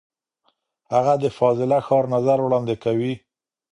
هغه 0.93 1.13
د 1.23 1.25
فاضله 1.37 1.77
ښار 1.87 2.05
نظر 2.15 2.37
وړاندې 2.41 2.75
کوي. 2.83 3.13